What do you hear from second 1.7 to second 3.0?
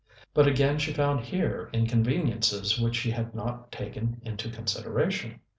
inconveniences which